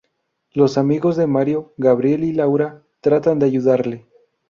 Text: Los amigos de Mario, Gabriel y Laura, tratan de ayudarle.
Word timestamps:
Los 0.53 0.79
amigos 0.79 1.15
de 1.15 1.27
Mario, 1.27 1.73
Gabriel 1.77 2.23
y 2.23 2.33
Laura, 2.33 2.81
tratan 3.01 3.37
de 3.37 3.45
ayudarle. 3.45 4.07